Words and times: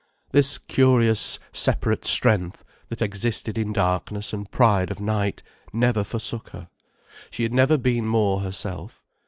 This 0.31 0.57
curious 0.57 1.37
separate 1.53 2.05
strength, 2.05 2.63
that 2.89 3.03
existed 3.03 3.55
in 3.55 3.71
darkness 3.71 4.33
and 4.33 4.49
pride 4.49 4.89
of 4.89 4.99
night, 4.99 5.43
never 5.71 6.03
forsook 6.03 6.49
her. 6.49 6.69
She 7.29 7.43
had 7.43 7.53
never 7.53 7.77
been 7.77 8.07
more 8.07 8.39
herself. 8.39 8.99